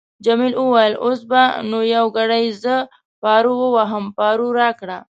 جميلې 0.25 0.57
وويل:: 0.61 0.93
اوس 1.05 1.19
به 1.29 1.43
نو 1.69 1.79
یو 1.95 2.05
ګړی 2.17 2.45
زه 2.63 2.75
پارو 3.21 3.53
وواهم، 3.61 4.05
پارو 4.17 4.47
راکړه. 4.59 4.97